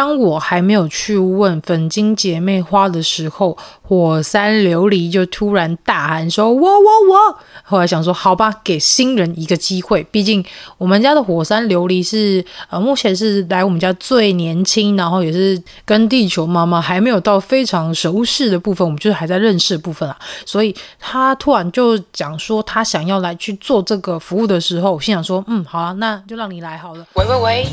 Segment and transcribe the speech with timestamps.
[0.00, 6.78] 当我还没有去问粉晶姐妹花的时候，火山琉璃就突然大喊说：“我我
[7.10, 10.02] 我！”后来想说：“好吧，给新人一个机会。
[10.04, 10.42] 毕竟
[10.78, 20.16] 我们家的火山琉璃是呃，目前是来我们家最年轻，然后也是跟地球妈妈还没有到非常熟识的部分，我们就是还在认识的部分啊。
[20.46, 27.06] 所以他突然就讲说他想要来去做这个服务的时候，我心想说：嗯，好啊，那就让你来好了。
[27.16, 27.66] 喂喂喂，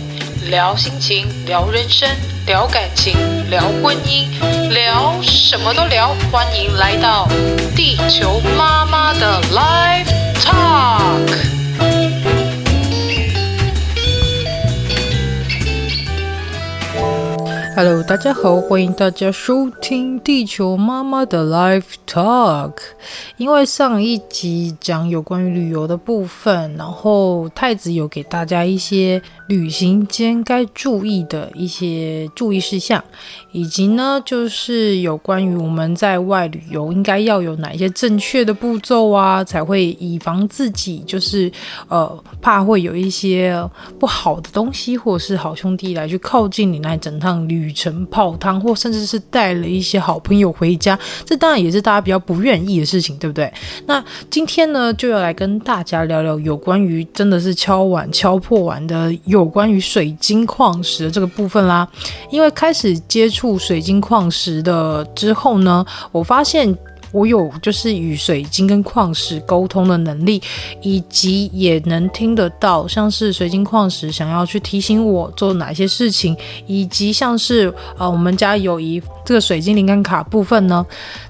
[0.49, 2.09] 聊心情，聊人生。”
[2.47, 3.13] 聊感情，
[3.49, 4.29] 聊婚姻，
[4.69, 6.15] 聊什么都聊。
[6.31, 7.27] 欢迎来到
[7.75, 10.07] 地球妈妈的 Live
[10.39, 11.56] Talk。
[17.77, 22.73] Hello，大家好，欢迎大家收听地球妈妈的 Live Talk。
[23.37, 33.03] 因为上一集讲有关于旅游的部分，然后太子有给大家一些旅行间该注意的一些注意事项，
[33.51, 41.51] 以及呢，就是有关于我们在外旅游应该要有哪一些正确的步骤啊，才会以防自己就是
[41.89, 42.11] 呃
[42.41, 43.63] 怕会有一些
[43.99, 47.66] 不好的东西或者是好兄弟来去靠近你那整趟旅。
[47.67, 53.51] 旅程泡汤，或甚至是带了一些好朋友回家，这当然也是大家比较不愿意的事情，对不对？
[53.85, 61.85] 那今天呢，就要来跟大家聊聊有关于真的是敲碗敲破碗的有关于水晶矿石的这个部分啦。
[62.31, 66.73] 因为开始接触水晶矿石的之后呢，我发现。
[67.11, 70.41] 我有就是与水晶跟矿石沟通的能力，
[70.81, 76.35] 以及也能听得到，像是水晶矿石想要去提醒我做哪些事情，
[76.65, 80.85] 以及像是呃我们家有一这个水晶灵感卡部分呢。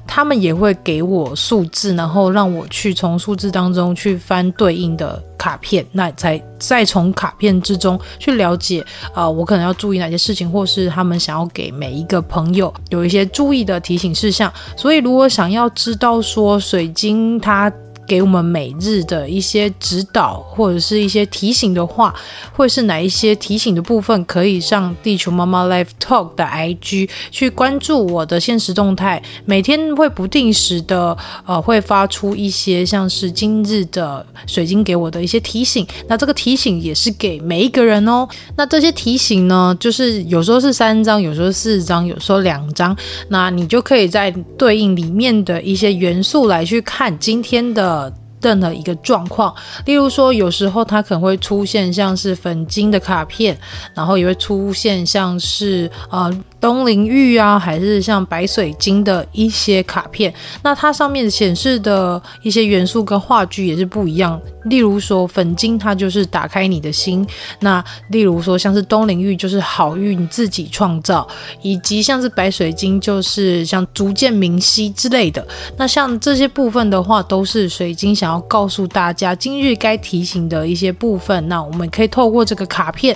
[0.10, 14.52] 他们也会给我数字，然后让我去从数字当中去翻对应的卡片，那才再从卡片之中去了解啊、我可能要注意哪些事情，或是他们想要给每一个朋友有一些注意的提醒事项。
[14.76, 17.72] 所以，如果想要知道说水晶它。
[18.08, 22.16] 给我们每日的一些指导或者是一些提醒的话，
[22.54, 35.86] 会是哪一些提醒的部分，可以上地球妈妈 Live Talk 的 IG 去关注我的现实动态，每天会不定时的呃会发出一些像是今日的水晶给我的一些提醒。
[36.08, 38.26] 那这个提醒也是给每一个人哦。
[38.56, 42.96] 那这些提醒呢，就是有时候是三张，有时候四张，有时候两张。
[43.28, 47.97] 那你就可以在对应里面的一些元素来去看今天的。
[48.42, 49.54] 任何一个状况，
[49.86, 53.58] 例如说，有时候它可能会出现像是粉晶的卡片，
[53.94, 56.32] 然后也会出现像是呃。
[56.60, 64.42] 东陵玉啊，还是像白水晶的一些卡片，那它上面显示的一些元素跟画具也是不一样。
[64.66, 67.24] 例如说粉晶，它就是打开你的心；
[67.62, 71.26] 那例如说像是东陵玉，就是好运自己创造；
[71.62, 75.48] 以及像是白水晶，就是像逐渐明晰之类的。
[75.78, 81.48] 那像这些部分的话，都是水晶想要告诉大家今日该提醒的一些部分。
[81.48, 83.16] 那我们可以透过这个卡片，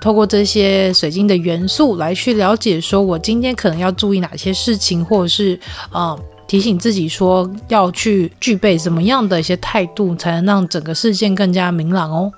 [0.00, 2.81] 透过这些水晶的元素来去了解。
[2.82, 5.58] 说我今天可能要注意哪些事情，或者是
[5.92, 12.30] 呃提醒自己说要去具备什么样的一些态度，才能让整个事件更加明朗哦。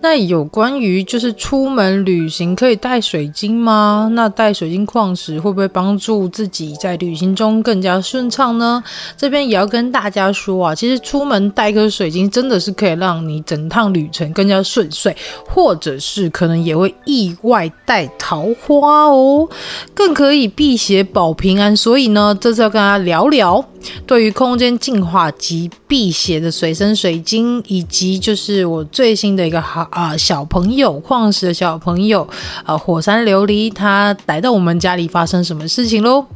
[0.00, 4.08] 那有关于就是出门旅行可以带水晶吗？
[4.12, 8.82] 那带水晶矿石会不会帮助自己在旅行中更加顺畅呢？
[9.16, 15.16] 这边也要跟大家说啊，其实出门带颗水晶真的是可以让你整趟旅程更加顺遂，
[15.48, 19.48] 或者是可能也会意外带桃花哦，
[19.94, 21.76] 更可以辟邪保平安。
[21.76, 23.64] 所以呢，这次要跟大家聊聊
[24.06, 29.86] 对于空间净化及辟邪的随身水晶，以及就是我最新的一个好。
[29.90, 32.28] 啊、小朋友矿石的小朋友，
[32.66, 36.26] 呃，火山琉璃，它来到我们家里发生什么事情喽？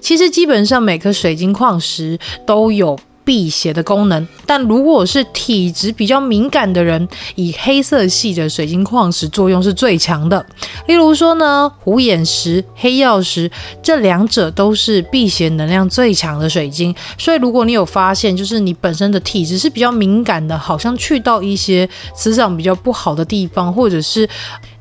[0.00, 10.44] 其实基本上每颗水晶矿石都有辟邪的功能，但如果是体质比较敏感的人，以黑色系的水晶矿石作用是最强的。
[10.86, 13.50] 例如说呢，虎眼石、黑曜石
[13.82, 16.94] 这两者都是辟邪能量最强的水晶。
[17.18, 24.28] 所以，如果你有发现，就是你本身的体质是比较敏感的，好像去到一些磁场比较不好的地方，或者是。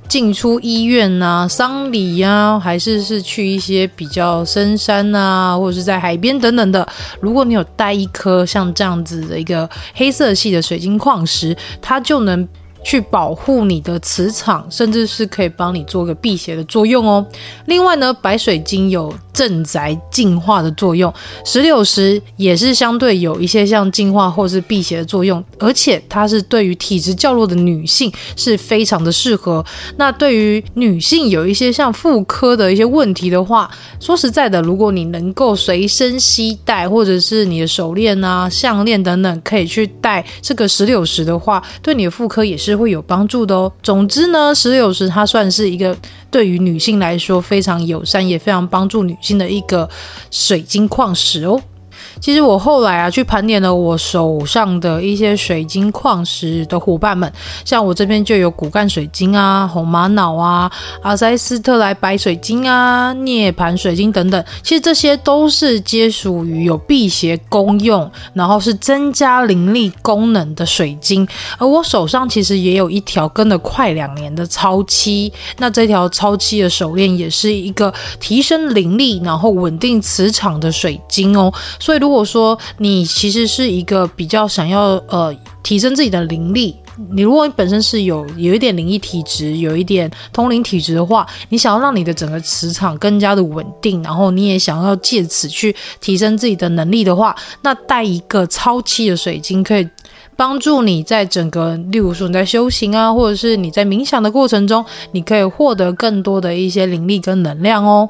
[0.09, 5.19] 进出医院呐、啊、丧礼呀、还是是去一些比较深山呐、
[5.53, 6.85] 啊，或者是在海边等等的。
[7.21, 12.45] 如果你有带一颗像这样子的一个黑色系的水晶矿石，它就能。
[12.84, 17.26] 去保护你的磁场，甚至是可以帮你做个辟邪的作用哦。
[17.66, 21.14] 另外呢，白水晶有镇宅净化的作用，
[21.46, 29.64] 石榴石也是相对有一些像净化或是辟邪的作用，而且它是对于体质较弱的女性是非常的适合。
[29.98, 42.70] 那对于女性有一些像妇科的一些问题的话，说实在的，如果你能够随身携带，或者是你的手链啊、项链等等，可以去带这个石榴石的话，对你的妇科也是。
[42.80, 43.72] 会有帮助的哦。
[43.84, 45.96] 总之呢，石榴石它算是一个
[46.31, 49.88] 对于女性来说非常友善，也非常帮助女性的一个
[50.31, 51.62] 水晶矿石哦。
[52.19, 57.31] 其实我后来啊去盘点了我手上的一些水晶矿石的伙伴们，
[57.63, 60.71] 像我这边就有骨干水晶啊、红玛瑙啊、
[61.01, 64.44] 阿塞斯特莱白水晶啊、涅槃水晶等等。
[64.63, 71.27] 其实这些都是皆属于有辟邪功用，然后是增加灵力功能的水晶。
[71.57, 81.53] 而我手上其实也有一条跟了快两年的超七，那这条超七的手链也是一个提升灵力，然后稳定磁场的水晶哦。
[81.79, 86.75] 所以如果说你其实是一个比较想要呃提升自己的灵力，
[87.12, 99.88] 你如果你本身是有有一点灵异体质，有一点通灵体质的话，你想要让你的整个磁场更加的稳定，然后你也想要借此去提升自己的能力的话，那带一个超期的水晶可以
[100.36, 108.10] 帮助你在整个，例如说你在修行啊，或者是你在冥想的过程中，你可以获得更多的一些灵力跟能量哦。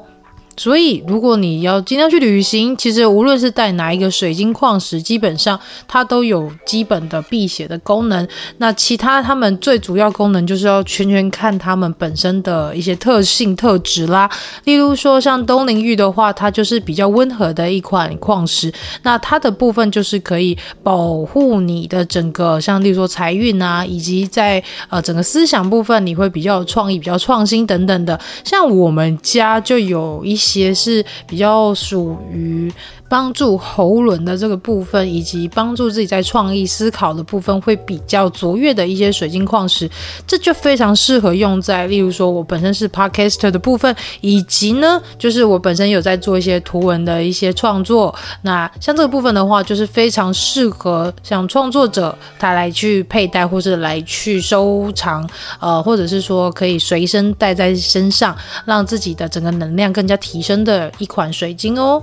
[0.60, 5.58] 所以，如果你要经常去旅行，其实无论是带哪一个水晶矿石，基本上
[5.88, 8.28] 它都有基本的辟邪的功能。
[8.58, 14.30] 那其他它们最主要功能就是要全全看它们本身的一些特性特质啦。
[14.64, 18.70] 例如说，像东陵玉的话，它就是比较温和的一款矿石。
[19.02, 28.20] 那它的部分就是可以保护你的整个，像例如说财运啊，以及在呃整个思想部分，你会比较有创意、比较创新等等的。
[28.44, 30.49] 像我们家就有一些。
[30.50, 32.72] 些是比较属于
[33.10, 39.90] 帮助喉轮的这个部分，以及帮助自己在创意思考的部分会比较卓越的一些水晶矿石，
[40.28, 48.14] 这就非常适合用在，例如说我本身是 Podcaster 的部分，以及呢，就是我本身有在做一些图文的一些创作。
[48.42, 55.28] 那像这个部分的话，就是非常适合像创作者他来去佩戴，或是来去收藏，
[55.58, 62.00] 呃，或者是说可以随身带在身上，让自己的整个能量更加提升的一款水晶哦。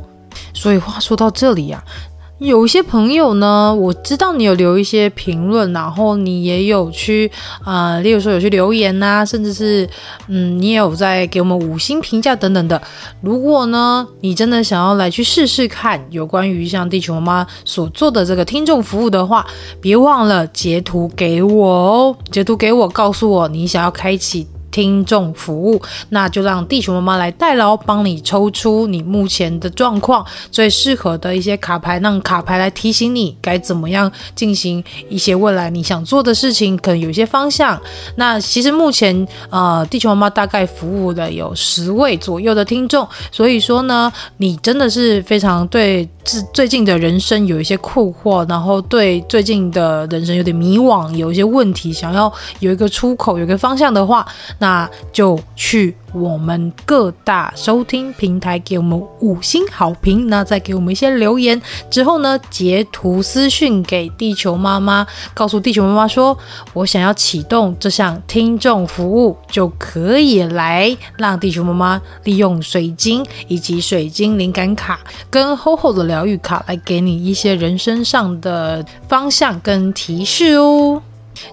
[0.54, 1.88] 所以话说到这里呀、啊，
[2.40, 7.32] 有一些朋友呢，我知道你有留一些评论，然后你也有去
[7.64, 9.90] 啊、例如说有去留言呐、甚至是
[10.28, 12.80] 嗯，你也有在给我们五星评价等等的。
[13.22, 19.46] 如果呢，你真的想要来去试试看有关于像地球妈妈所做的这个听众服务的话，
[19.82, 24.48] 别忘了截图给我哦，截图给我，告诉我你想要开启。
[24.78, 37.82] 听众服务，那就让地球妈妈来代劳，帮你抽出你目前的状况最适合的一些卡牌，让卡牌来提醒你该怎么样进行一些未来你想做的事情，可能有一些方向。
[38.18, 54.24] 那其实目前呃，地球妈妈大概服务的有十位左右的听众，所以说呢，你真的是非常对最最近的人生有一些困惑，然后对最近的人生有点迷惘，有一些问题，想要有一个出口，有一个方向的话，
[54.60, 54.67] 那。
[54.68, 66.38] 那就去我们各大收听平台给我们五星好评，那再给我们一些留言之后呢，截图私讯给地球妈妈，告诉地球妈妈说，
[66.74, 81.02] 我想要启动这项听众服务，就可以来让地球妈妈利用水晶以及水晶灵感卡跟厚厚的疗愈卡来给你一些人生上的方向跟提示哦。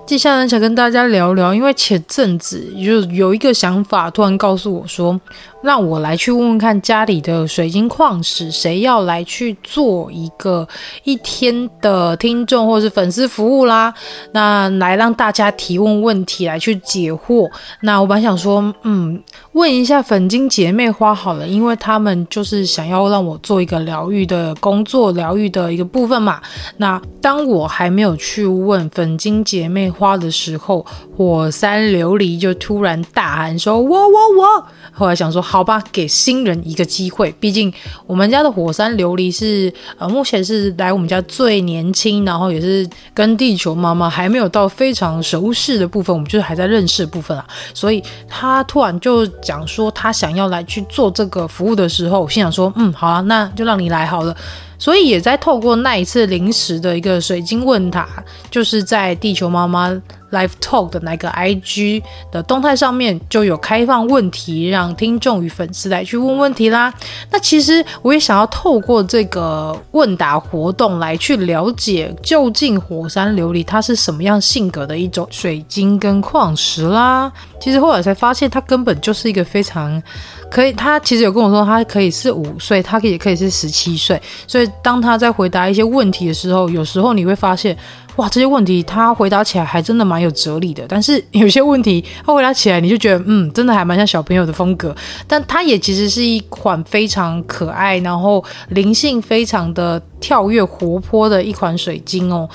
[0.06, 5.18] 接下来想跟大家聊聊，因为前阵子就有一个想法，突然告诉我说，
[5.64, 10.68] 让我来去问问看家里的水晶矿石，谁要来去做一个
[11.04, 13.94] 一天的听众或是粉丝服务啦？
[14.32, 17.50] 那来让大家提问问题，来去解惑。
[17.80, 19.18] 那我本来想说，嗯，
[19.52, 26.42] 问一下粉晶姐妹花好了，因为他们就是想要让我做一个疗愈的工作，疗愈的一个部分嘛。
[26.76, 30.84] 那当我还没有去问粉晶姐妹花的时候，
[31.16, 37.32] 火山琉璃就突然大喊说：“我我我！”后来想说，好吧，给新人一个机会。
[37.38, 37.72] 毕竟
[38.08, 42.84] 我们家的火山琉璃是呃，目前是来我们家最年轻，然后也是
[43.14, 47.46] 跟地球妈妈还没有到非常熟悉的部分，我们就是还在认识的部分啊。
[47.72, 54.36] 所以他突然就讲说，他想要来去做这个服务的时候，我心想说，嗯，好啊，那就让你来好了。
[54.78, 58.08] 所以也在透过那一次临时的一个水晶问答，
[58.50, 59.90] 就是在地球妈妈
[60.30, 62.02] Live Talk 的那个 IG
[62.32, 66.92] 的动态上面就有开放问题，让听众与粉丝来去问问题啦。
[67.30, 77.32] 那其实我也想要透过这个问答活动来去了解，究竟火山琉璃它是什么样性格的一种水晶跟矿石啦。
[77.60, 80.02] 其实后来才发现，它根本就是一个非常
[80.50, 80.72] 可以。
[80.72, 84.20] 他其实有跟我说，他可以是五岁，他可以也可以是十七岁。
[84.46, 87.76] 所以当他在回答一些问题的时候，有时候你会发现。
[88.16, 94.94] 哇，这些问题他回答起来还真的蛮有哲理的，但是有些问题他回答起来你就觉得，嗯，真的还蛮像小朋友的风格。
[95.26, 102.48] 但它也其实是一款非常可爱，然后灵性非常的跳跃活泼的一款水晶哦。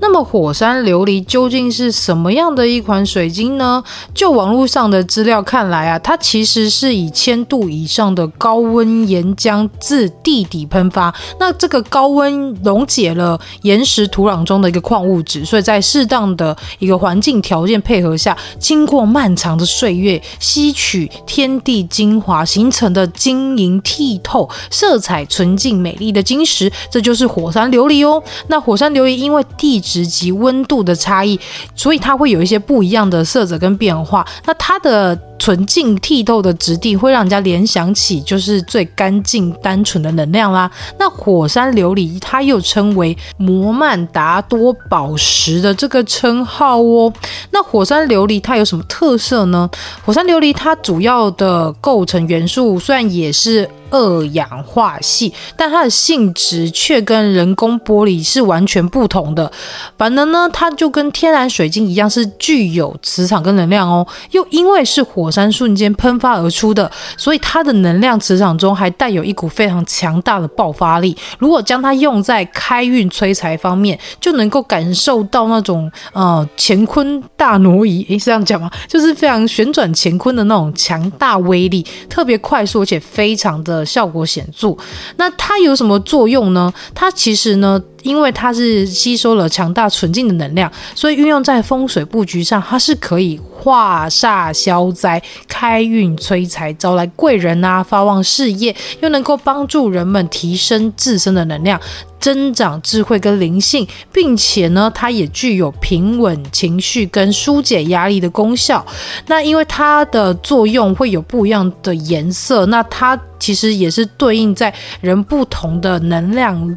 [0.00, 3.82] 那么火山琉璃究竟是什么样的一款水晶呢？
[4.14, 14.97] 就网络上的资料看来啊，它其实是以千度以上的高温岩浆自地底喷发，那这个高温溶解了岩石土壤中的一个矿。
[15.00, 28.22] 物质，所以在适当的一个环境条件配合下，经过漫长的岁月，吸取天地精华形成的晶莹剔透、色彩纯净、美丽的晶石，这就是火山琉璃哦。
[28.48, 31.38] 那火山琉璃因为地质及温度的差异，
[31.74, 34.26] 所以它会有一些不一样的色泽跟变化。
[34.46, 40.70] 那它的纯净剔透的质地会让人家联想起就是最干净单纯的能量啦。
[40.98, 47.12] 那火山琉璃它又称为摩曼达多宝石的这个称号哦。
[47.50, 49.68] 那火山琉璃它有什么特色呢？
[50.04, 53.68] 火山琉璃它主要的构成元素虽然也是。
[53.90, 59.50] 二氧化系，但它的性质却跟人工玻璃是完全不同的。
[59.96, 64.06] 反正呢，它就跟天然水晶一样，是具有磁场跟能量哦。
[64.32, 71.16] 又因为是火山瞬间喷发而出的，所以它的能量磁场中还带有一股非常强大的爆发力。
[71.38, 78.70] 如果将它用在开运催财方面，就能够感受到那种呃乾坤大挪移，诶，是这样讲吗？
[78.86, 83.77] 就是非常旋转乾坤的那种强大威力，特别快速，而且非常的。
[83.84, 84.76] 效果显著，
[85.16, 86.72] 那它有什么作用呢？
[86.94, 101.80] 它其实呢，因为它是吸收了强大纯净的能量，所以运用在风水布局上，它是可以化煞消灾、开运催财、招来贵人啊、发旺事业，又能够帮助人们提升自身的能量。
[102.20, 108.84] 增长智慧跟灵性，并且呢，它也具有平稳情绪跟疏解压力的功效。
[109.28, 116.76] 那因为它的作用会有不一样的颜色，那它其实也是对应在人不同的能量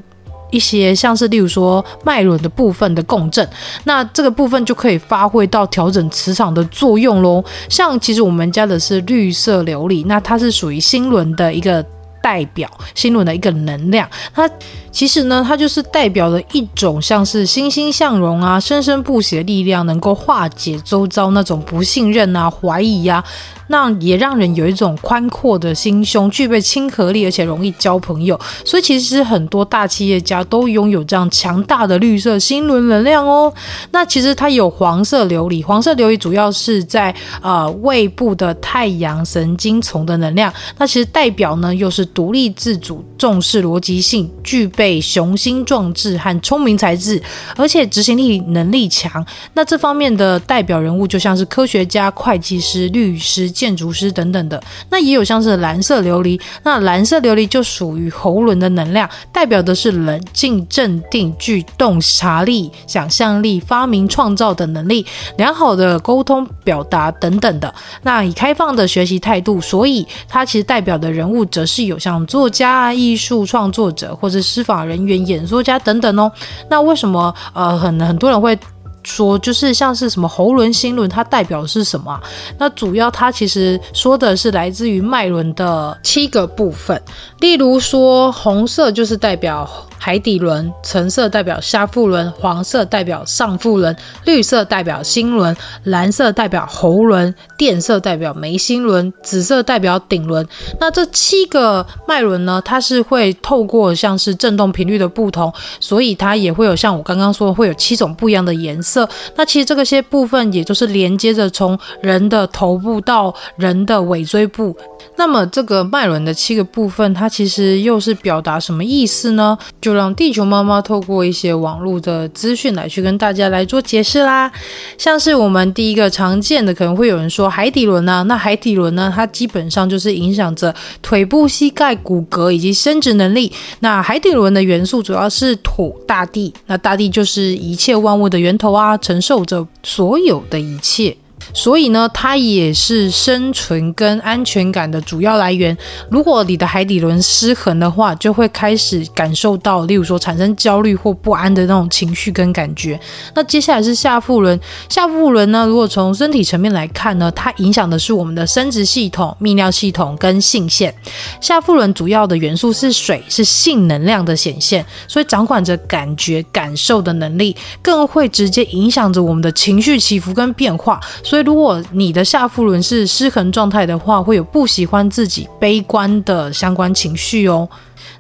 [0.51, 3.47] 一些，像是例如说脉轮的部分的共振，
[3.85, 7.43] 那这个部分就可以发挥到调整磁场的作用喽。
[7.67, 11.83] 像其实我们家的是绿色琉璃，那它是属于心轮的一个。
[12.23, 14.47] 代表心轮的一个能量，它
[14.91, 23.23] 其实呢，它就是代表了一种像是欣欣向荣啊、生生不息的力量，能够化解周遭那种不信任啊、怀疑、啊。
[23.71, 28.37] 那也让人有一种宽阔的心胸，具备亲和力，而且容易交朋友。
[28.65, 33.51] 所以其实很多大企业家都拥有这样强大的绿色心轮能量哦。
[33.91, 40.53] 那其实它有黄色琉璃，黄色琉璃主要是在呃胃部的太阳神经丛的能量。
[40.77, 47.23] 那其实代表呢又是独立自主、重视逻辑性、具备雄心壮志和聪明才智，
[47.55, 49.25] 而且执行力能力强。
[49.53, 53.49] 那这方面的代表人物就像是科学家、会计师、律师。
[53.61, 65.05] 建筑师等等的，那也有像是蓝色琉璃，那蓝色琉璃就属于喉轮的能量，代表的是冷静、镇定、具洞察力、想象力、发明创造的能力，
[65.37, 67.71] 良好的沟通表达等等的。
[68.01, 76.31] 那以开放的学习态度，所以它其实代表的人物则是有像作家、艺术创作者或者施法人员、演说家等等哦。
[76.67, 78.57] 那为什么呃很很多人会？
[79.03, 82.19] 说，就是像是什么喉轮、心轮，它代表是什么？
[82.57, 87.01] 那主要它其实说的是来自于脉轮的七个部分，
[87.39, 89.69] 例如说红色就是代表。
[90.03, 100.43] 海底轮，橙色代表下腹轮，黄色代表上腹轮，绿色代表心轮，蓝色代表喉轮，靛色代表眉心轮，紫色代表顶轮。
[100.79, 109.07] 那这七个脉轮呢，它是会透过像是振动频率的不同，所以它也会有像我刚刚说，会有七种不一样的颜色。
[109.35, 114.75] 那其实这个些部分，也就是连接着从人的头部到人的尾椎部。
[115.17, 119.55] 那么这个脉轮的七个部分，它其实又是表达什么意思呢？
[119.79, 124.51] 就让地球妈妈透过一些网络的资讯来去跟大家来做解释啦。
[124.97, 133.51] 像是我们第一个常见的，可能会有人说海底轮啊，那海底轮呢，它基本上就是影响着腿部、膝盖骨骼以及生殖能力。
[133.81, 141.15] 那海底轮的元素主要是土、大地，那大地就是一切万物的源头啊，承受着所有的一切。
[141.53, 145.75] 所以呢，它也是生存跟安全感的主要来源。
[146.09, 152.99] 如果你的海底轮失衡的话，就会开始感受到，例如说产生焦虑或不安的那种情绪跟感觉。
[153.35, 160.93] 那接下来是下腹轮，下腹轮呢，如果从身体层面来看呢，它影响的是我们的生殖系统、泌尿系统跟性腺。
[161.39, 170.99] 下腹轮主要的元素是水，是性能量的显现，所以掌管着感觉、感受的能力，更会直接影响着我们的情绪起伏跟变化。
[171.31, 177.65] 所以，如果你的下腹轮是失衡状态的话，会有不喜欢自己、悲观的相关情绪哦。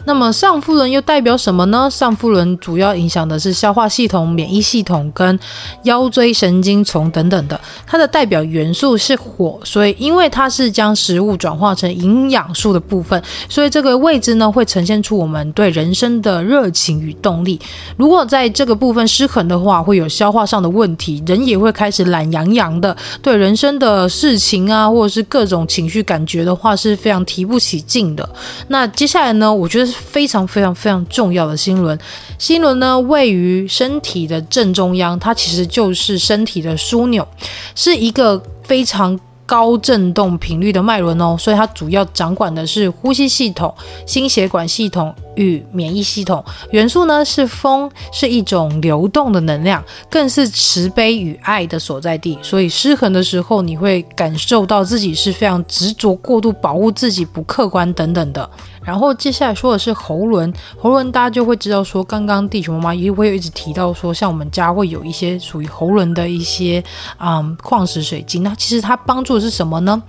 [0.05, 1.87] 那么上腹轮又代表什么呢？
[1.91, 5.39] 上腹轮主要影响的是消化系统、免疫系统跟
[5.83, 7.59] 腰椎神经丛等等的。
[7.85, 17.59] 它的代表元素是火，所以因为它是将食物转化成营养素的部分，所以这个位置呢会呈现出我们对人生的热情与动力。
[17.95, 28.27] 如果在这个部分失衡的话，会有消化上的问题，人也会开始懒洋洋的，对人生的事情啊，或者是各种情绪感觉的话是非常提不起劲的。
[28.69, 29.90] 那接下来呢，我觉得。
[29.91, 31.97] 非常非常非常重要的心轮，
[32.37, 37.27] 心轮呢位于身体的正中央，它其实就是身体的枢纽，
[37.75, 43.73] 是一个非常高振动频率的脉轮哦，所以它主要掌管的是呼吸系统、
[44.07, 46.43] 心血管系统与免疫系统。
[46.71, 52.37] 元素呢是风，是一种流动的能量，更是慈悲与爱的所在地。
[52.41, 58.49] 所以失衡的时候，你会感受到自己是非常执着、过度保护自己、不客观等等的。
[58.83, 66.83] 然后接下来说的是喉轮，喉轮大家就会知道说，刚刚地球妈妈也会一直提到说，像我们家会有一些属于喉轮的一些
[67.19, 70.01] 嗯矿石水晶，那其实它帮助的是什么呢？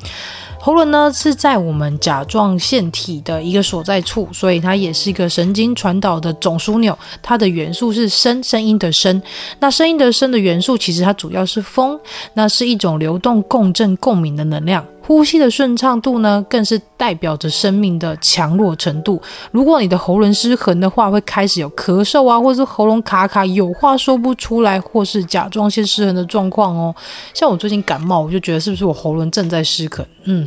[0.64, 6.96] 喉轮呢是在我们甲状腺体的一个所在处，所以它也是一个神经传导的总枢纽。
[7.20, 9.20] 它的元素是声，声音的声。
[9.58, 11.98] 那声音的声的元素其实它主要是风，
[12.34, 14.86] 那是一种流动、共振、共鸣的能量。
[15.04, 19.20] 呼吸的顺畅度呢，更是代表着生命的强弱程度。
[19.50, 26.94] 如果你的喉轮失衡的话，会开始有咳嗽啊，或是喉咙卡卡，有话说不出来，或是甲状腺失衡的状况哦。
[27.34, 30.06] 像我最近感冒，我就觉得是不是我喉轮正在失衡？
[30.24, 30.46] 嗯。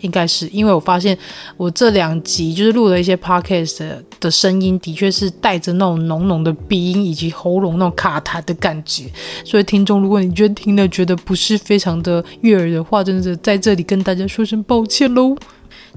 [0.00, 1.16] 应该是因为我发现
[1.56, 9.04] 我这两集就是录了一些 podcast 的声音，的确是带着那种浓浓的鼻音以及喉咙那种卡痰的感觉。
[9.44, 15.36] 所以听众，如果你觉得听了觉得不是非常的悦耳的话，真的在这里跟大家说声抱歉喽。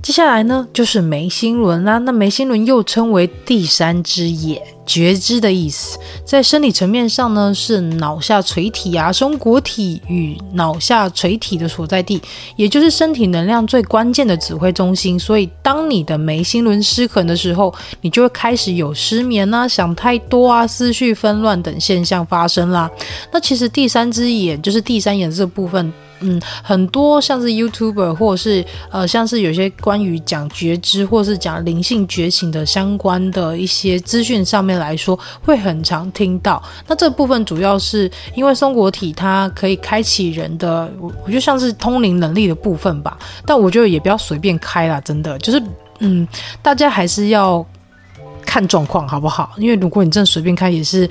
[0.02, 1.98] 接下来呢，就是眉心轮啦。
[2.00, 6.00] 那眉心轮又称为第三只眼，觉知的意思。
[6.26, 12.20] 在生理层面上呢，是脑下垂体啊、松果体与脑下垂体的所在地，
[12.56, 15.20] 也就是身体能量最关键的指挥中心。
[15.20, 22.90] 所以，当你的眉心轮失衡的时候，你就会开始有失眠啊、想太多啊、思绪纷乱等现象发生啦。
[23.32, 25.94] 那其实第三只眼就是第三眼这部分。
[26.22, 36.62] 嗯，很多像是 YouTuber 或者是呃，像是有些关于讲觉知或是讲灵性觉醒的相关的一些资讯上面来说，会很常听到。
[36.88, 43.18] 那这部分主要是因为松果体它可以开启人的，我我觉得像是通灵能力的部分吧。
[43.46, 45.64] 但我觉得也不要随便开啦，真的就是
[46.00, 46.28] 嗯，
[46.62, 47.66] 大家还是要
[48.46, 49.52] 看状况好不好？
[49.58, 51.10] 因为如果你真的随便开，也是。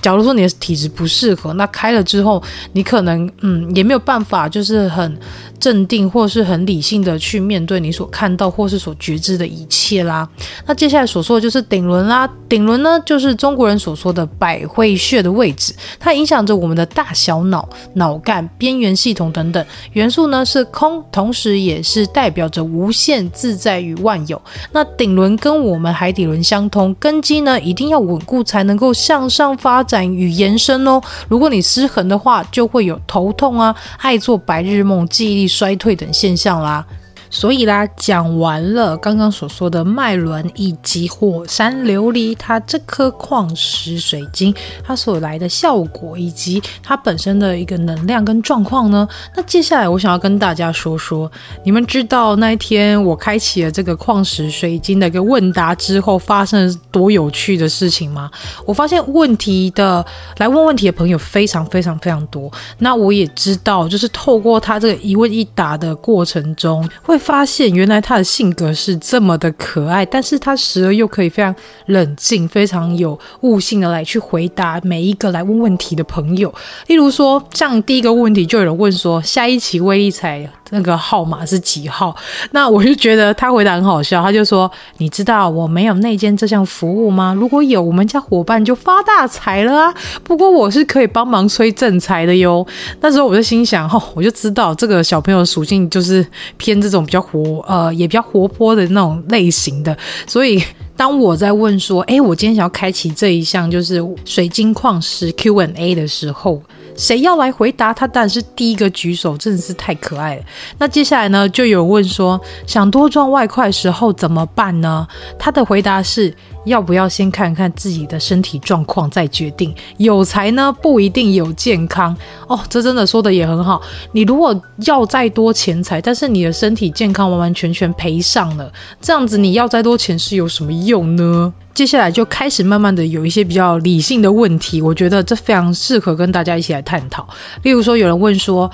[0.00, 5.18] 假如说你的体质不适合，那开了之后，你可能嗯也没有办法，就是很
[5.58, 10.28] 镇定或是很理性的去面对你所看到或是所觉知的一切啦。
[10.66, 19.64] 那接下来所说的就是顶轮啦，顶轮呢就是中国人所说的百会穴的位置，它影响着我们的大小脑、脑干、边缘系统等等。
[19.92, 24.40] 元素呢是空，同时也是代表着无限自在与万有。
[24.72, 29.97] 那顶轮跟我们海底轮相通，根基呢一定要稳固才能够向上发展。
[29.98, 31.00] 展与延伸哦。
[31.28, 36.84] 如果你失衡的话，就会有头痛啊、爱做白日梦、记忆力衰退等现象啦。
[37.30, 51.30] 所以啦，讲完了刚刚所说的脉轮以及火山琉璃，它这颗矿石水晶它所来的效果，以及它本身的一个能量跟状况呢，那接下来我想要跟大家说说，
[51.62, 58.30] 你们知道那一天我开启了这个矿石水晶的一个问答之后，发生了多有趣的事情吗？
[58.64, 60.04] 我发现问题的
[60.38, 67.17] 来问问题的朋友非常非常非常多，那我也知道，就是透过他这个一问一答的过程中会。
[67.18, 71.54] 发现原来他的性格是这么的可爱，但是他时而又可以非常
[71.86, 76.52] 冷静、非常有悟性的来去回答每一个来问问题的朋友。
[76.86, 82.14] 例如说，像第一个问题就有人问说，下一期威力彩那个号码是几号？
[82.50, 87.34] 那我就觉得他回答很好笑，他就说：“你知道我没有内奸这项服务吗？
[87.34, 89.94] 如果有，我们家伙伴就发大财了啊！
[90.22, 92.66] 不过我是可以帮忙催正财的哟。”
[93.00, 96.26] 那时候我就心想：“哦，我就知道这个小朋友属性就是
[96.58, 99.96] 偏这种比较活，呃，也比较活泼的那种类型的。”
[100.28, 100.62] 所以
[100.94, 106.62] 当我在问说：“哎，我今天想要开启这一项就是水晶矿石 Q&A 的时候。”
[106.98, 107.94] 谁要来回答？
[107.94, 110.42] 他当然是第一个举手，真的是太可爱了。
[110.78, 115.06] 那接下来呢，就有问说，想多赚外快时候怎么办呢？
[115.38, 116.34] 他的回答是。
[116.68, 119.74] 要不要先看看自己的身体状况再决定？
[119.96, 122.60] 有财呢，不一定有健康哦。
[122.68, 123.82] 这真的说的也很好。
[124.12, 124.54] 你如果
[124.84, 131.52] 要再多钱财，但是你的身体健康完完全全赔上了，这样子你要再多钱是有什么用呢？
[131.74, 137.26] 接下来就开始慢慢的有一些比较理性的问题，我觉得这非常适合跟大家一起来探讨。
[137.62, 138.68] 例如说，有人问说，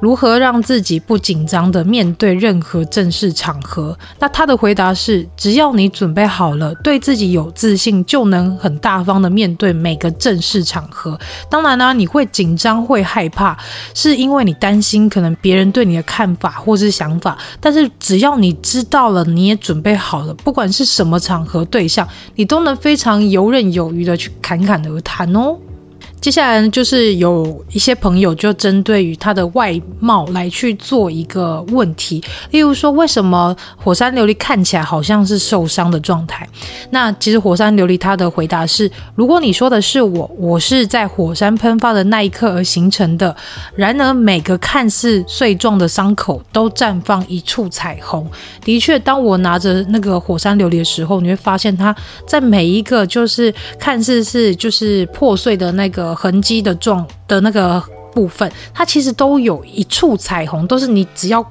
[0.00, 3.96] 如何让自己不紧张地面对任何正式场合？
[4.18, 11.18] 那他的回答是：只要你准备好了，对自己有自信，就能很大方地面对每个正式场合。
[11.50, 13.56] 当然呢、啊，你会紧张、会害怕，
[13.94, 17.36] 是因为你担心可能别人对你的看法或是想法。
[17.60, 25.58] 但是只要你知道了，你也准备好了，不管是什么场合、对象，你都能非常游刃有余地去侃侃而谈哦。
[26.20, 36.46] 接下来呢，就是有一些朋友就针对于他的外貌来去做一个问题，例如说，为什么火山琉璃看起来好像是受伤的状态？
[36.90, 43.34] 那其实火山琉璃他的回答是：如果你说的是我，我是在火山喷发的那一刻而形成的。
[43.74, 48.30] 然而，每个看似碎状的伤口都绽放一处彩虹。
[48.62, 56.09] 的确，当我拿着那个火山琉璃的时候，你会发现它在每一个就是看似是就是破碎的那个。
[56.14, 61.44] 痕迹的状的那个部分，它其实都有一处彩虹，都是你只要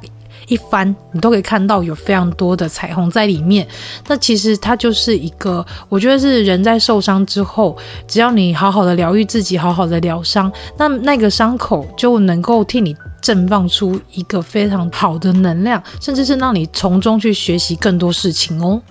[0.48, 3.68] 一翻，你都可以看到有非常多的彩虹在里面。
[4.08, 18.82] 那其实它就是一个，我觉得是人在受伤之后，只要你好好的疗愈自己，好好的疗伤，那那个伤口就能够替你绽放出一个非常好的能量，甚至是让你从中去学习更多事情哦。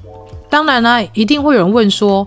[0.49, 2.27] 当然呢，一定会有人问说，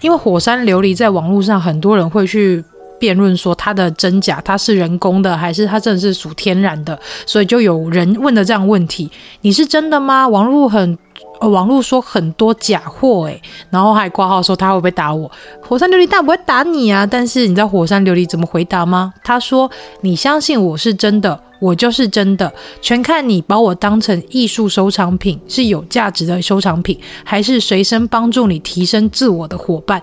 [0.00, 2.64] 因为火山琉璃在网络上很多人会去。
[3.00, 6.96] 辩论说它的真假，它是人工的还是它真的是属天然的？
[7.26, 9.10] 所以就有人问的这样问题：
[9.40, 10.28] 你是真的吗？
[10.28, 10.96] 网络很，
[11.40, 15.28] 网络说很多假货，诶，然后还挂号说他会不会打我？
[15.66, 17.06] 火山琉璃但不会打你啊！
[17.06, 19.12] 但是你知道火山琉璃怎么回答吗？
[19.24, 19.70] 他说：
[20.02, 30.02] 你相信我是真的，我就是真的，全看你把我当成艺术收藏品，是有价值的收藏品，还是随身帮助你提升自我的伙伴？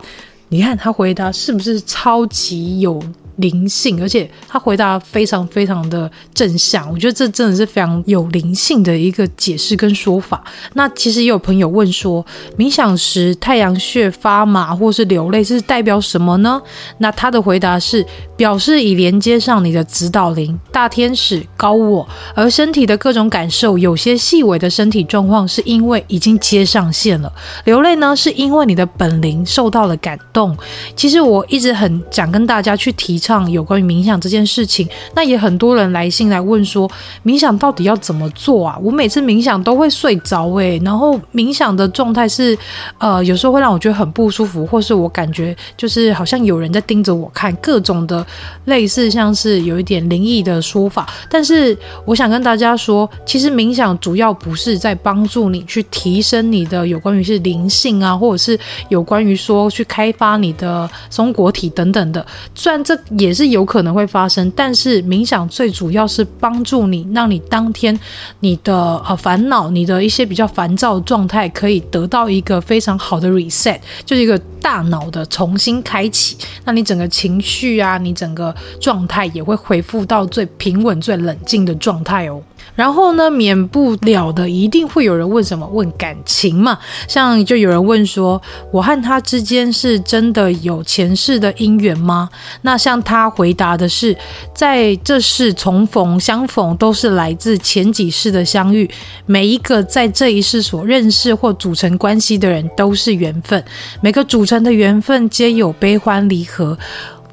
[0.50, 3.02] 你看他回答是不是超级有
[3.38, 10.44] 灵性，而且他回答非常非常的正向，我觉得这真的是非常有灵性的一个解释跟说法。
[10.74, 12.26] 那其实也有朋友问说，
[12.58, 16.60] 冥想时太阳穴发麻或是流泪是代表什么呢？
[16.98, 18.04] 那他的回答是
[18.36, 27.32] 表示已连接上你的指导灵、大天使、高我，而身体的各种感受，有些细微的身体状况是因为已经接上线了。
[27.66, 30.58] 流泪呢，是因为你的本灵受到了感动。
[30.96, 33.20] 其实我一直很想跟大家去提。
[33.28, 36.90] 唱有关于冥想这件事情，那也很多人来信来问说，
[37.26, 38.80] 冥想到底要怎么做啊？
[38.82, 42.58] 我每次冥想都会睡着诶，然后冥想的状态是，
[43.00, 48.26] 呃，有时候会让我觉得很不舒服，或是我感觉就是好像有人在盯着我看，各种的
[48.64, 51.06] 类似像是有一点灵异的说法。
[51.30, 62.98] 但是我想跟大家说，其实冥想主要不是在帮助你去提升你的有关于是灵性啊，或者是有关于说去开发你的松果体等等的，虽然这。
[63.18, 64.52] 也是有可能会发生。
[64.56, 67.98] 但是冥想最主要是帮助你，让你当天
[68.40, 68.76] 你的
[69.08, 76.38] 呃烦恼、你的一些比较烦躁的状态，可以得到一个非常好的 reset，就是一个大脑的重新开启。
[76.66, 82.42] 那你整个情绪啊，你整个状态也会恢复到最平稳、最冷静的状态哦。
[82.76, 85.68] 然后呢，免不了的，一定会有人问什么？
[85.68, 86.78] 问感情嘛。
[87.08, 92.30] 像就有人问说，我和他之间是真的有前世的姻缘吗？
[92.62, 94.16] 那像他回答的是，
[94.54, 98.90] 在这世重逢相逢，都是来自前几世的相遇。
[99.26, 103.64] 每一个在这一世所认识或组成关系的人，都是缘分。
[104.02, 106.78] 每个组成的缘分，皆有悲欢离合。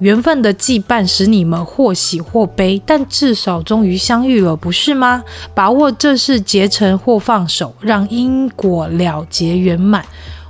[0.00, 5.22] 缘分的羁绊使你们或喜或悲，但至少终于相遇了，不是吗？
[5.54, 10.04] 把握这是结成或放手，让因果了结圆满。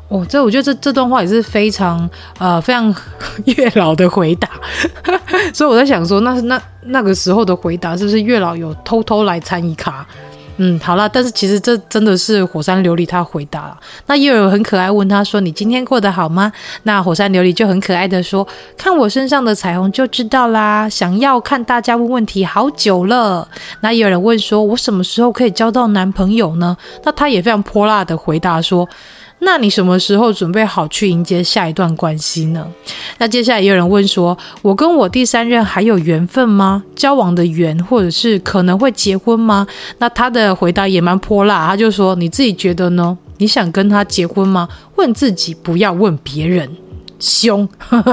[0.08, 2.94] 哦，这我觉得这这段话也是非常呃非常
[3.44, 4.48] 月老的回答，
[5.52, 10.06] 所以我在想说，那那那个时候的回答是不是月老有偷偷来参与卡？
[10.56, 13.76] 嗯，好啦，但是其实这真的是火山琉璃他回答了。
[14.06, 16.52] 那也有很可爱问他说：“你今天过得好吗？”
[16.84, 18.46] 那火山琉璃就很可爱的说
[18.78, 23.48] ：“看我身上的彩虹就知道啦。”想要看大家问问题好久了。
[23.80, 28.88] 那也有人问说：“我什么时候可以交到男朋友呢？”那他也非常泼辣的回答说。
[29.44, 32.66] 那你什么时候准备好去迎接下一段关系呢？
[33.18, 36.82] 那接下来也有人问说，我跟我第三任还有缘分吗？
[36.96, 39.66] 交往的缘，或者是可能会结婚吗？
[39.98, 43.16] 那他的回答也蛮泼辣，他就说，你自己觉得呢？
[43.38, 44.68] 你想跟他结婚吗？
[44.96, 46.70] 问自己，不要问别人。
[47.24, 47.66] 凶，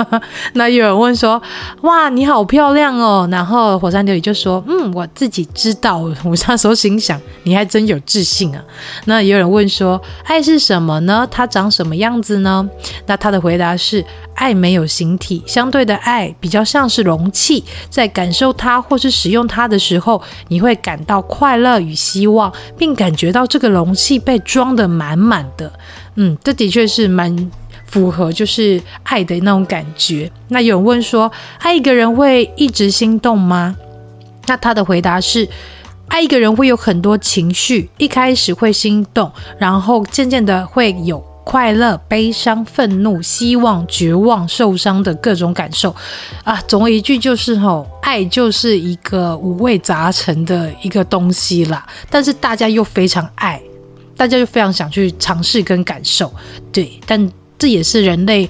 [0.56, 1.42] 那有人问说
[1.84, 8.64] ：“哇，你好漂亮哦！”然后火山琉璃就说：“嗯，我自己知道。”我那时候心想：“你还真有自信啊。”
[9.06, 11.28] 那也有人问说：“爱是什么呢？
[11.30, 12.68] 它长什么样子呢？”
[13.06, 14.04] 那他的回答是
[14.36, 25.72] ：“爱没有形体，相对的爱比较像是容器，在感受它或是使用它的时候，你会感到快乐与希望，并感觉到这个容器被装得满满的。”
[26.16, 27.52] 嗯，这的确是蛮。
[27.92, 30.32] 符合就是爱的那种感觉。
[30.48, 33.76] 那有人问说，爱一个人会一直心动吗？
[34.48, 35.48] 那他的回答是，
[36.08, 45.94] 爱一个人会有很多情绪，一开始会心动，然后渐渐的会有快乐、悲伤、愤怒、希望、绝望、受伤的各种感受。
[46.46, 51.86] 啊，总而一句就是吼，爱就是一个五味杂陈的一个东西啦。
[52.10, 53.62] 但是大家又非常爱，
[54.16, 56.34] 大家就非常想去尝试跟感受，
[56.72, 57.30] 对，但。
[57.62, 58.50] 这也是人类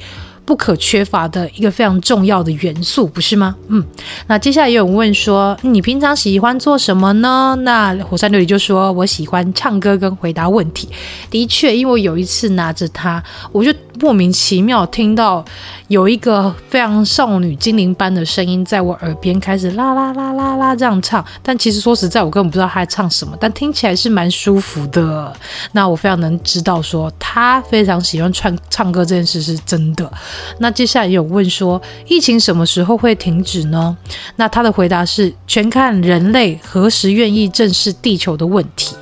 [0.51, 3.55] 不可缺乏的一个非常重要的元素，不是吗？
[3.69, 3.81] 嗯，
[4.27, 7.55] 那接下来有人问说，你平常喜欢做什么呢？
[7.61, 10.89] 那火山琉璃就说，我喜欢唱歌跟回答问题。
[11.29, 15.45] 的确，因为我有一次拿着它，我就莫名其妙听到。
[15.87, 25.33] 有一个非常少女精灵般的声音在我耳边开始啦啦啦啦啦这样唱，但其实说实在，我根本不知道她在唱什么，但听起来是蛮舒服的。
[25.73, 30.09] 那我非常能知道说她非常喜欢唱唱歌这件事是真的。
[30.59, 33.95] 那接下来有问说，疫情什么时候会停止呢？
[34.35, 38.95] 那他的回答是全看人类何时愿意正视地球的问题。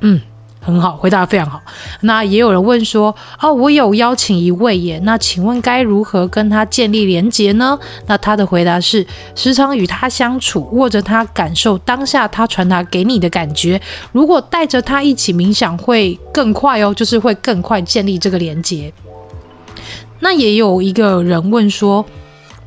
[0.00, 0.20] 嗯。
[0.58, 1.62] 很好，回答得非常好。
[2.00, 7.78] 那也有人问说，哦，我有邀请一位耶，那请问该如何跟他建立连结呢？
[8.08, 13.80] 那他的回答是，时常与他相处，握着他，感受当下他传达给你的感觉。
[14.10, 18.92] 如果带着他一起冥想，会更快哦，就是会更快建立这个连结。
[20.20, 22.04] 那也有一个人问说，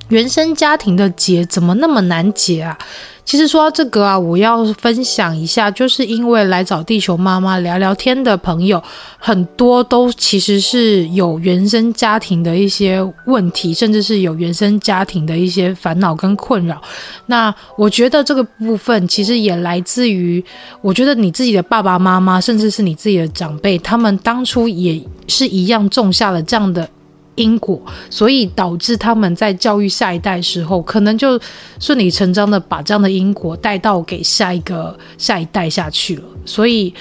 [0.09, 2.77] 原生家庭的结怎么那么难解啊？
[3.25, 8.81] 其实说到这个啊，我要分享一下，就是因为来找地球妈妈聊聊天的朋友，
[9.19, 16.81] 很多都其实是有原生家庭的一些问题，甚至是有原生家庭的一些烦恼跟困扰。
[17.27, 20.43] 那我觉得这个部分其实也来自于，
[20.81, 26.89] 我觉得你自己的爸爸妈妈，甚至是你自己的长辈，他们当初也是一样种下了这样的。
[27.39, 31.39] 因果，所以导致他们在教育下一代时候，可能就
[31.79, 36.93] 顺理成章的把这样的因果带到给下一个下一代下去了，所以。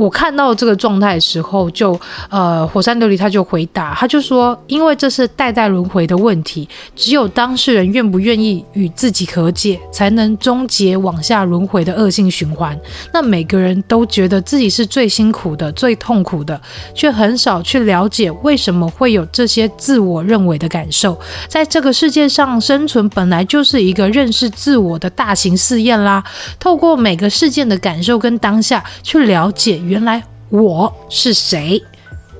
[0.00, 12.74] 我看到这个状态的时候，就呃，火山琉璃他就回答，他就说，因为这是代代轮回的问题，只有当事人愿不愿意与自己和解，才能终结往下轮回的恶性循环。
[13.12, 16.58] 那每个人都觉得自己是最辛苦的、最痛苦的，
[16.94, 21.14] 却很少去了解为什么会有这些自我认为的感受。
[21.46, 26.24] 在这个世界上生存，本来就是一个认识自我的大型试验啦。
[26.58, 29.78] 透过每个事件的感受跟当下去了解。
[29.90, 31.82] 原来我是谁？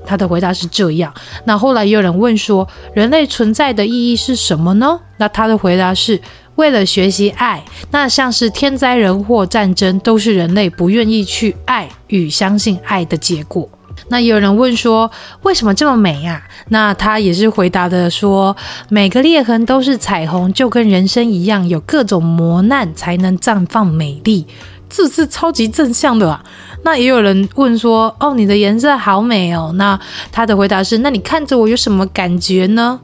[0.05, 1.13] 他的回答是这样。
[1.43, 4.97] 那后来也有人问说，人类存在的意义是什么呢？
[5.17, 6.19] 那他的回答是：
[6.55, 7.61] 为了学习爱，
[7.91, 13.67] 那像是天灾人祸、战争，都是人类不愿意去爱与相信爱的结果。
[14.07, 15.11] 那也有人问说，
[15.43, 16.41] 为什么这么美啊？
[16.69, 18.55] 那他也是回答的说，
[18.87, 24.47] 每个裂痕都是彩虹，就跟人生一样，有各种磨难才能绽放美丽，
[24.89, 26.43] 这是超级正向的啊。
[26.83, 29.71] 那也有人问说，哦，你的颜色好美哦。
[29.75, 29.99] 那
[30.31, 32.99] 他的回答是，那你看着我有什么感觉呢？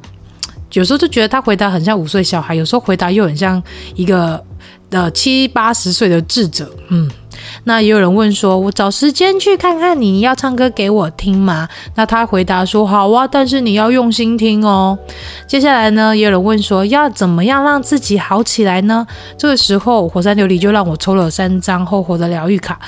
[0.74, 3.62] 有时候就觉得他回答很像五岁小孩，有时候回答又很像
[3.96, 4.44] 一个
[4.90, 7.10] 呃七八十岁的智者，嗯。
[7.68, 11.68] 那也有人问说，我找时间去看看你，要唱歌给我听吗？
[11.96, 14.98] 那他回答说，好啊，但是你要用心听哦。
[15.46, 19.06] 接下来呢，也有人问说，要怎么样让自己好起来呢？
[19.38, 22.80] 这个时候，火山琉璃就让我抽了三张厚厚的疗愈卡。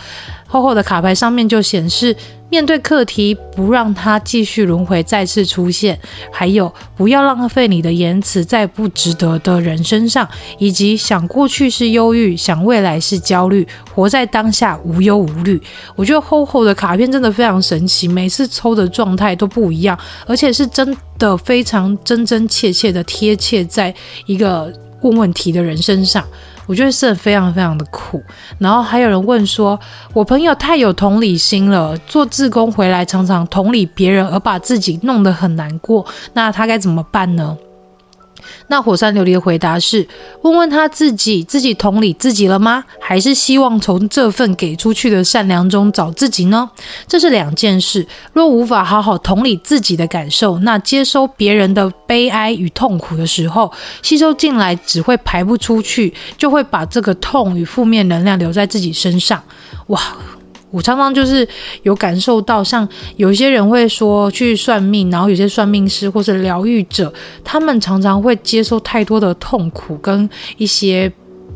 [0.48, 2.15] 厚厚的卡牌上面就显示，
[2.50, 6.00] 面对课题，不让它继续轮回再次出现，
[6.32, 15.62] 还有不要浪费你的言辞在不值得的人身上，以及想过去是忧郁，想未来是焦虑，活在当下无忧无虑。
[15.96, 23.94] 我觉得厚厚的卡片真的非常神奇，每次抽的状态都不一样，而且是真的非常真真切切的贴切在
[24.26, 26.26] 一个问问题的人身上。
[26.70, 28.24] 我觉得是非常非常的苦，
[28.60, 29.80] 然后还有人问说，
[30.14, 37.58] 我朋友太有同理心了，做志工回来常常同理别人，而把自己弄得很难过，那他该怎么办呢？
[38.67, 40.08] 那火山琉璃的回答是：
[40.41, 42.84] 问问他自己，自己同理自己了吗？
[42.99, 46.69] 还是希望从这份给出去的善良中找自己呢？
[47.08, 48.06] 这是两件事。
[48.34, 53.71] 若无法好好同理自己的感受，那接收别人的悲哀与痛苦的时候，
[54.02, 59.41] 吸收进来只会排不出去，就会把这个痛与负面能量留在自己身上。
[59.88, 60.02] 哇！
[60.72, 61.48] 我常常就是
[61.84, 67.12] 有感受到，像有些人会说去算命，然后有些算命师或是疗愈者，
[67.44, 71.12] 他们常常会接受太多的痛苦跟一些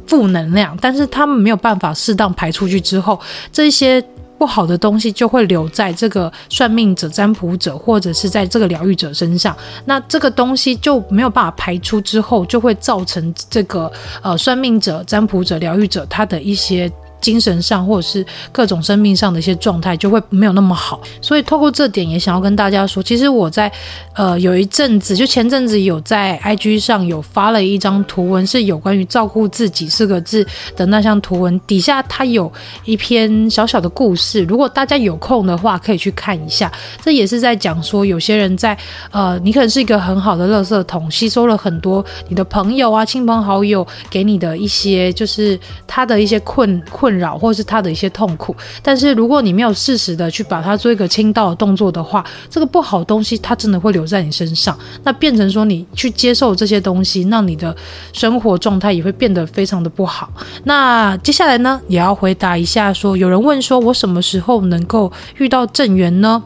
[0.07, 3.19] 负能量，但是他们没有办法适当排出去之后，
[3.51, 4.03] 这些
[4.39, 13.91] 不好的东西就会留在这个算命者、占卜者或者是在这个疗愈者身上，那这个东西就没有办法排出之后，就会造成这个
[14.23, 16.91] 呃算命者、占卜者、疗愈者他的一些。
[17.23, 23.71] 精神上或者是各种生命上的一些状态就会没有那么好，所以透过这点也想要跟大家说，其实我在
[24.13, 32.51] 呃有一阵子，就前阵子有在 IG 上有发了一张图文，是有关于照顾自己四个字的那项图文，底下它有
[32.83, 36.69] 一篇小小的故事，如果大家有空的话可以去看一下。
[37.01, 38.77] 这也是在讲说，有些人在
[39.11, 45.57] 呃，你可能是一个很好的垃圾桶，吸收了很多你的朋友啊、亲朋好友给你的一些，就是
[45.87, 47.12] 他的一些困困。
[47.13, 57.75] 困扰，或是他的一些痛苦，但是如果你没有适时的去把它做一个倾倒的动作的话，这个不好东西它真的会留在你身上，那变成说你去接受这些东西，那你的
[58.13, 60.31] 生活状态也会变得非常的不好。
[60.63, 66.41] 那接下来呢，也要回答一下说，有人问说我什么时候能够遇到正缘呢？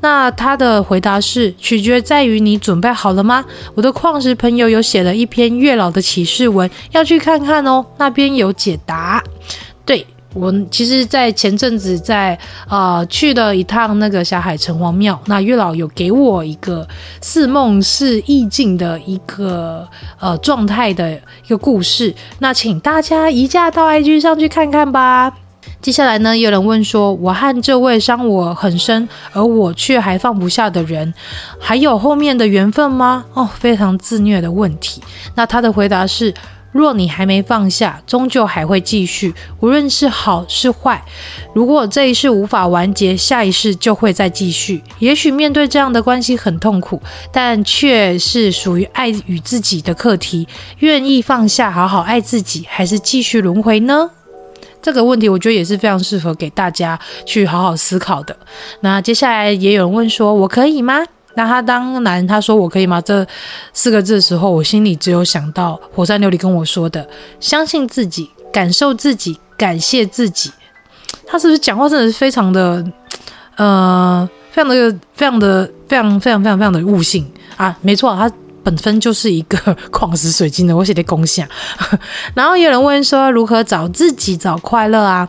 [0.00, 3.44] 那他的回答是取决在于你准备好了吗？
[3.74, 9.22] 我的矿石朋友有写了一篇月老的启示文，要去看看哦，那边有解答。
[9.84, 10.06] 对。
[10.34, 16.86] 我其实，在前阵子在呃去了一趟那个霞海城隍庙，那月老有给我一个
[17.20, 19.86] 似梦似意境的一个
[20.18, 25.32] 呃状态的一个故事，那请大家移驾到 IG 上去看看吧。
[25.80, 31.12] 接下来呢，有人问说，我和这位伤我很深，而我却还放不下的人，
[31.60, 33.24] 还有后面的缘分吗？
[33.34, 35.02] 哦，非常自虐的问题。
[35.34, 36.32] 那他的回答是。
[36.72, 41.02] 若你还没放下，终究还会继续，无论是好是坏。
[41.54, 44.82] 如果这一世无法完结，下一世就会再继续。
[44.98, 50.48] 也许面对这样的关系很痛苦，但却是属于爱与自己的课题。
[50.78, 54.10] 愿意放下，好好爱自己，还是继续轮回呢？
[54.80, 58.36] 这个问题我觉得也是非常适合给大家去好好思考的。
[58.80, 61.04] 那接下来也有人问说，我可以吗？
[61.34, 63.00] 那他当然，他说我可以吗？
[63.00, 63.26] 这
[63.72, 67.06] 四个字的时候，我心里只有想到火山琉璃跟我说的：
[67.40, 70.50] 相信自己，感受自己，感谢自己。
[71.26, 72.84] 他是不是讲话真的是非常的，
[73.56, 77.76] 呃，非常的、非常的、非常、非常、非常、非常的悟性啊？
[77.80, 78.30] 没错，他
[78.62, 79.58] 本身就是一个
[79.90, 81.44] 矿石水晶的，我写的功效。
[82.34, 85.28] 然后有人问说，如何找自己，找快乐啊？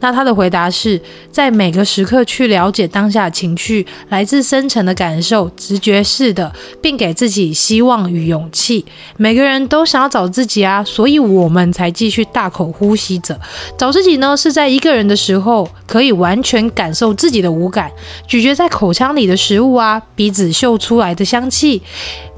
[0.00, 8.84] 那他的回答是在每个时刻去了解当下情绪，来自深层的感受，直觉式的，并给自己希望与勇气。
[9.16, 13.38] 每个人都想要找自己啊，所以我们才继续大口呼吸着。
[13.78, 17.90] 找自己呢，是在一个人的时候，可以完全感受自己的五感，
[18.26, 21.82] 咀嚼在口腔里的食物啊，鼻子嗅出来的香气。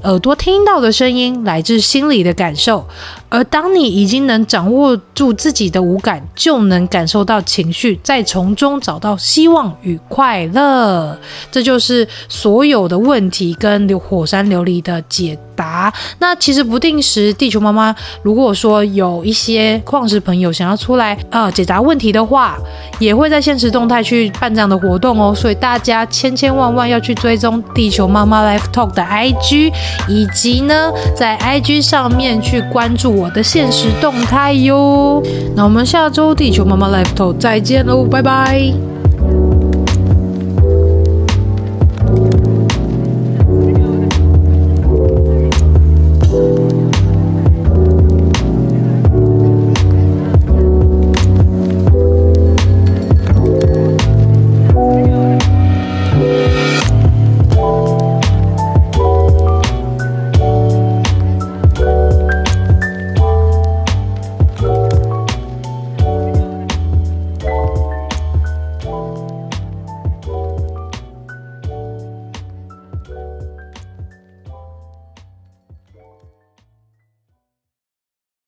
[0.03, 2.85] 耳朵听到的声音来自心里的感受，
[3.27, 11.17] 而当你已经能掌握住自己的五感，就能感受到情绪，再从中找到希望与快乐。
[11.51, 15.93] 这就是所有的问题跟流火山琉璃的解答。
[16.19, 17.93] 那其实不定时，地球妈妈
[18.23, 22.57] 如果说有一些矿石朋友想要出来呃解答问题的话，
[22.99, 25.35] 也会在现实动态去办这样的活动哦。
[25.35, 29.73] 所以大家千千万万要去追踪地球妈妈 Live Talk 的 IG。
[30.07, 35.21] 以及呢，在 IG 上面去关注我的现实动态哟。
[35.55, 38.98] 那我们下周地球妈妈 Live Talk 再见喽，拜拜。